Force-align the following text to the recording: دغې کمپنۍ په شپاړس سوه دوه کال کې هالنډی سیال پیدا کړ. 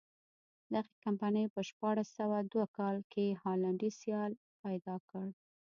دغې 0.73 0.93
کمپنۍ 1.05 1.45
په 1.53 1.59
شپاړس 1.69 2.07
سوه 2.19 2.37
دوه 2.53 2.67
کال 2.77 2.97
کې 3.11 3.25
هالنډی 3.41 3.89
سیال 4.01 4.31
پیدا 4.61 4.95
کړ. 5.09 5.25